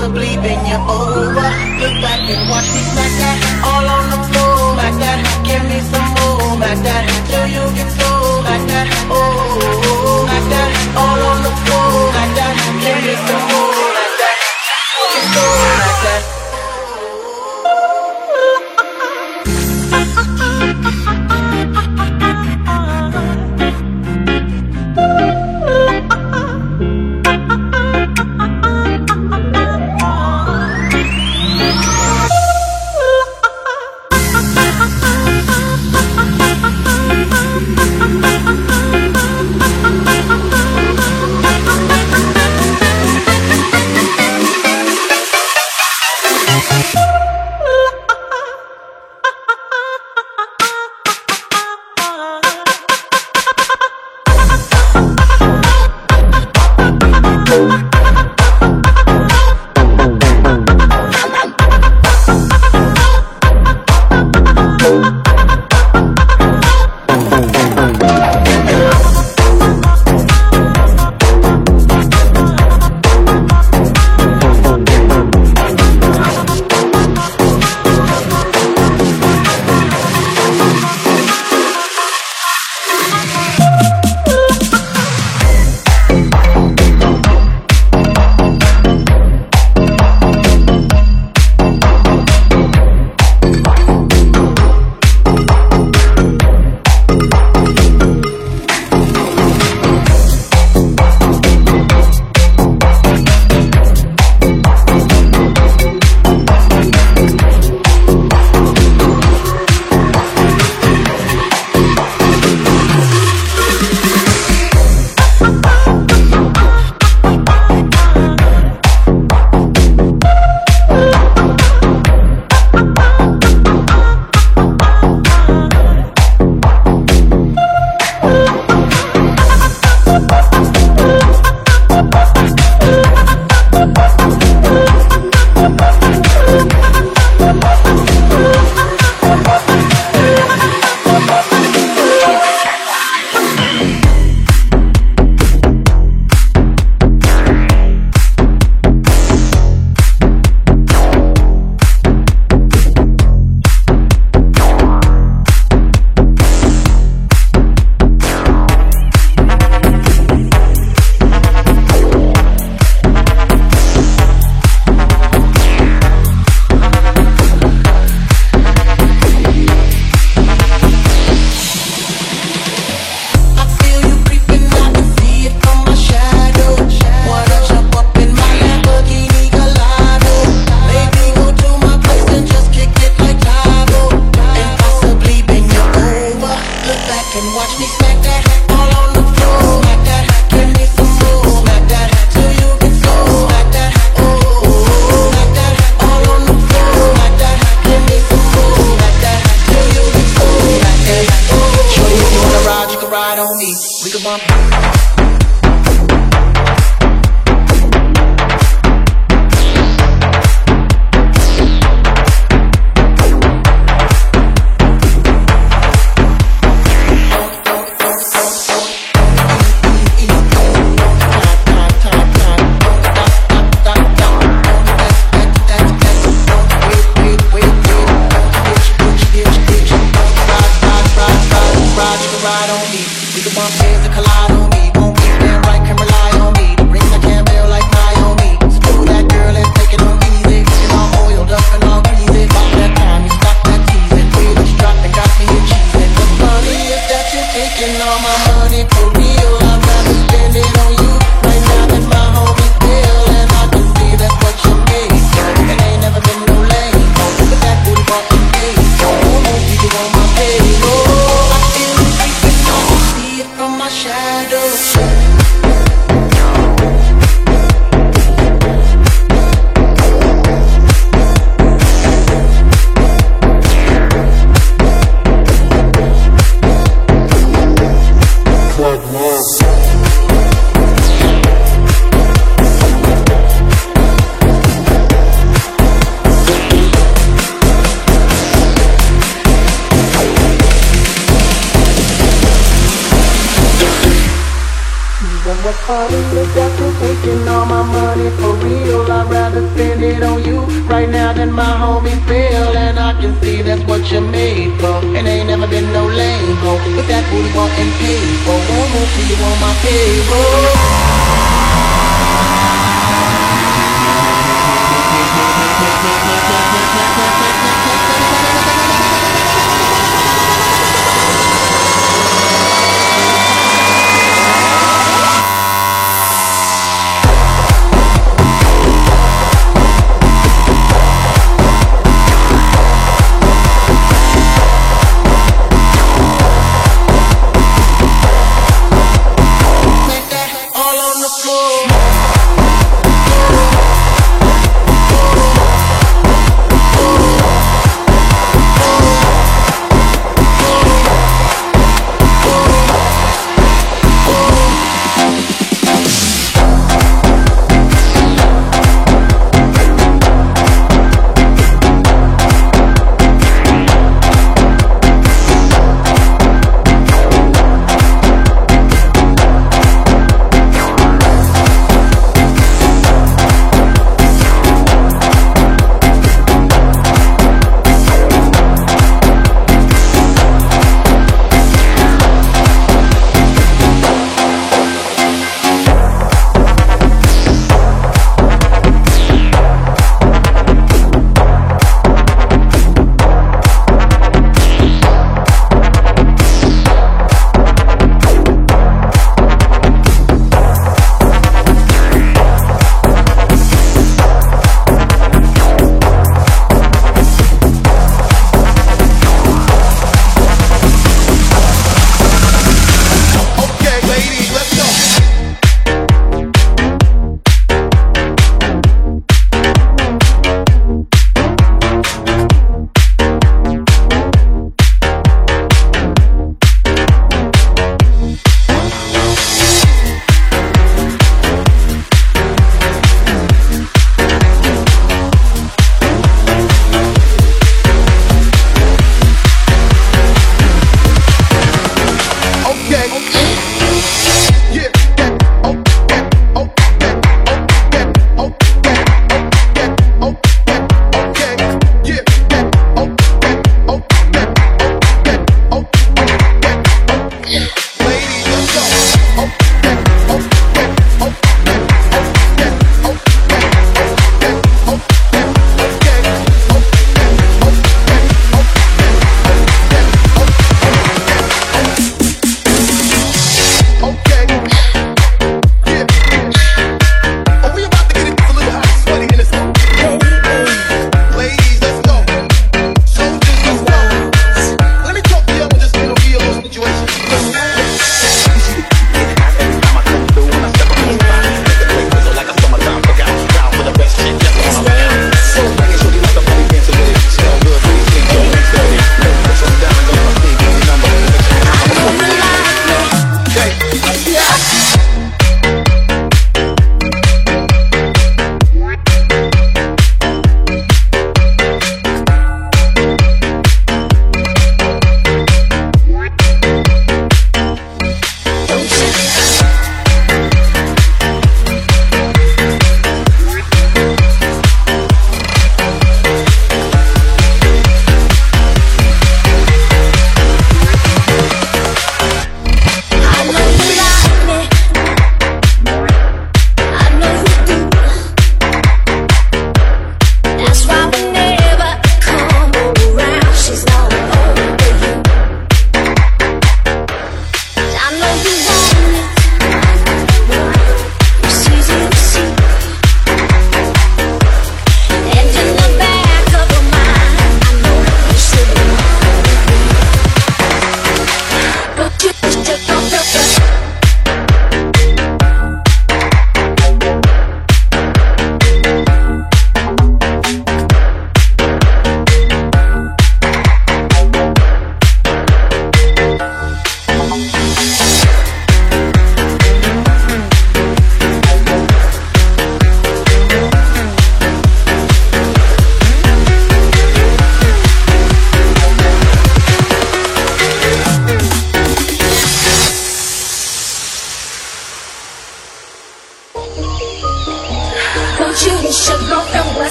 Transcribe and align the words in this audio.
possibly 0.00 0.34
been 0.36 0.64
you 0.64 0.78
over. 0.88 1.48
Look 1.80 1.96
back 2.00 2.20
and 2.24 2.48
watch 2.48 2.64
me 2.72 2.80
smack 2.88 3.12
that 3.20 3.36
All 3.68 3.84
on 3.84 4.04
the 4.08 4.20
floor, 4.28 4.72
smack 4.74 4.94
that. 5.02 5.18
Give 5.44 5.62
me 5.68 5.78
some 5.92 6.08
more, 6.16 6.56
smack 6.56 6.78
that. 6.84 7.04
Till 7.28 7.46
you 7.46 7.64
get 7.76 7.90
so, 7.92 8.40
smack 8.40 8.62
that. 8.68 8.86
Oh. 9.10 9.49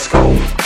Let's 0.00 0.08
go 0.08 0.59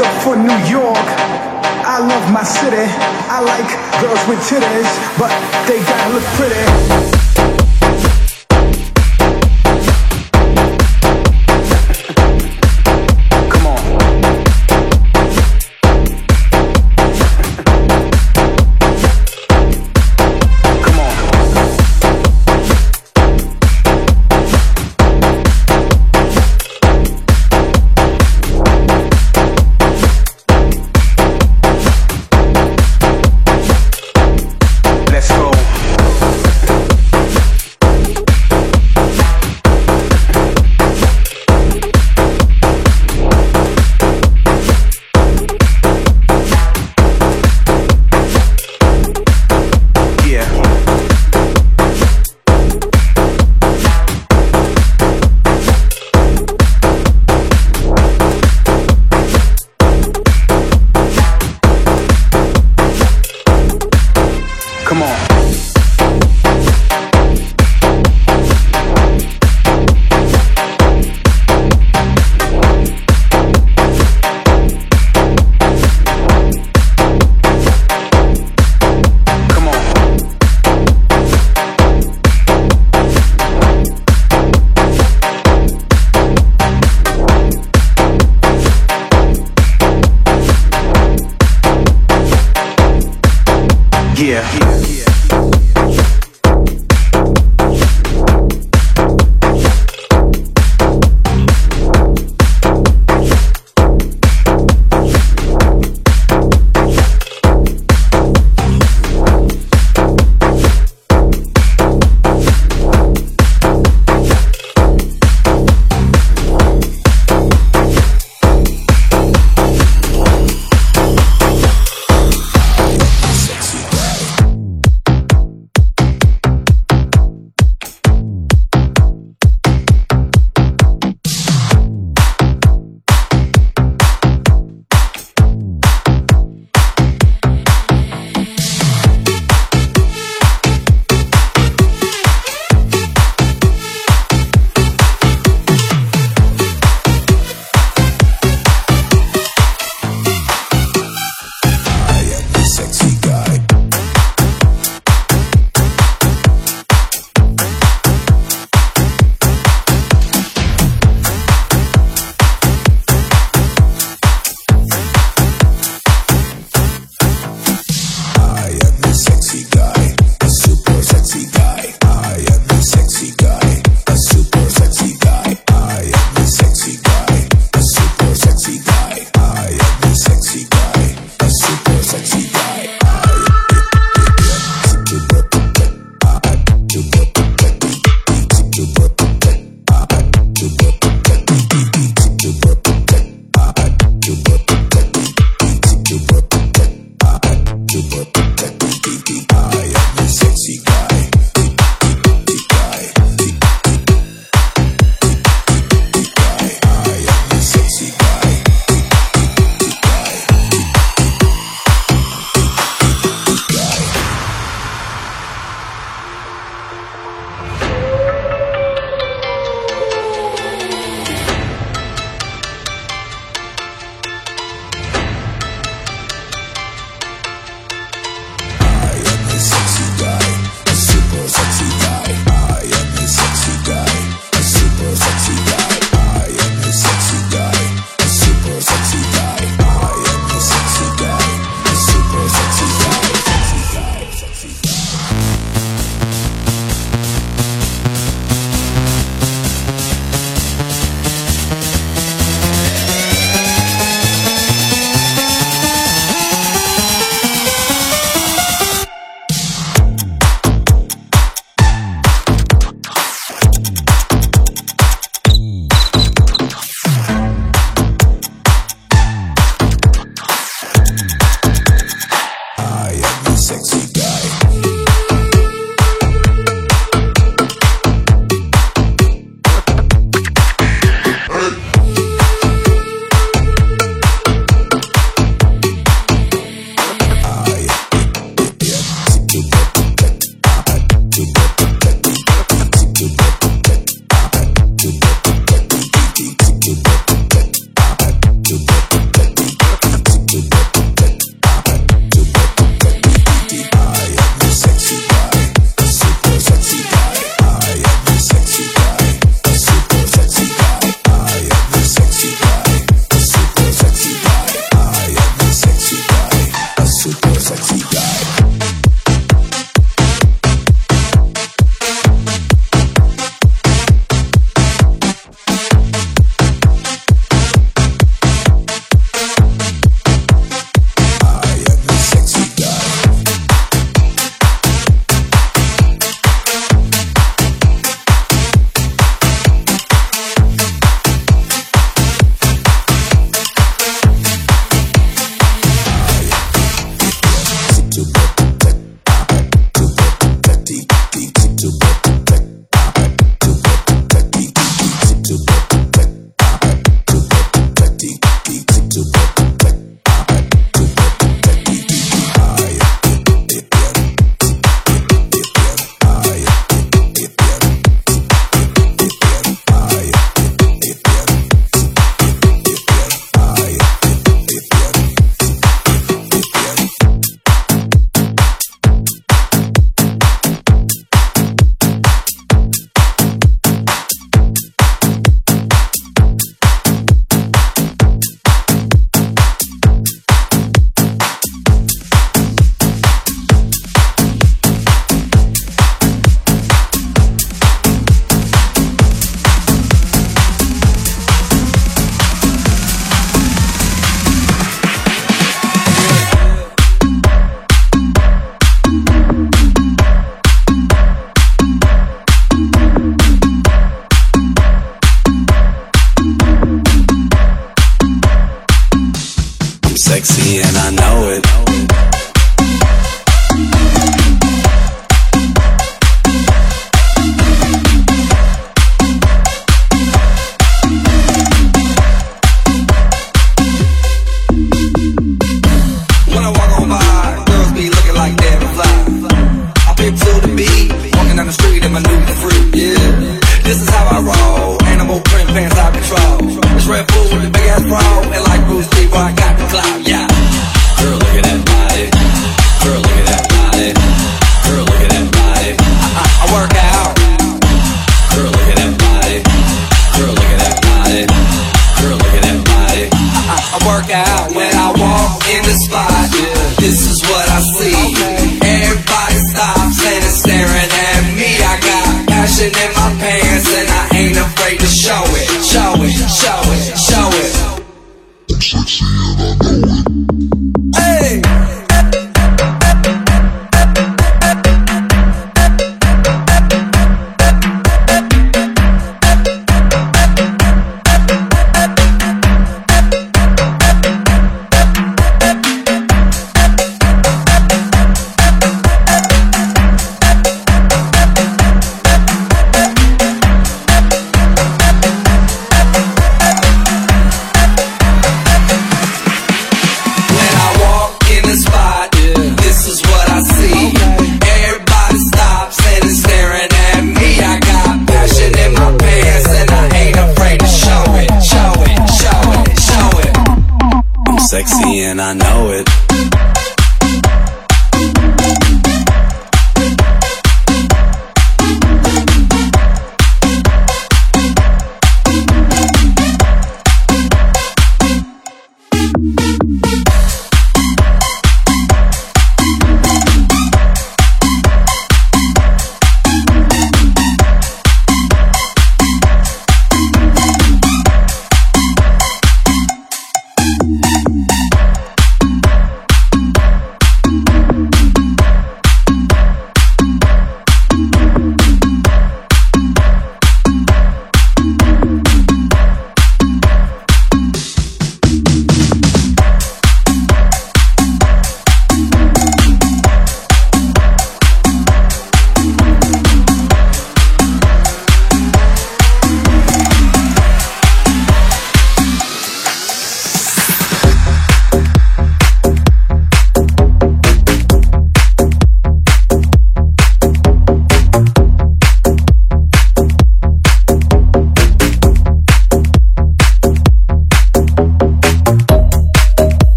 up 0.00 0.22
for 0.22 0.36
New 0.36 0.58
York. 0.70 0.96
I 1.84 1.98
love 1.98 2.32
my 2.32 2.42
city. 2.42 2.86
I 3.28 3.40
like 3.40 3.68
girls 4.00 4.22
with 4.28 4.38
titties, 4.48 4.90
but 5.18 5.30
they 5.66 5.78
gotta 5.84 6.14
look 6.14 6.24
pretty. 6.36 7.21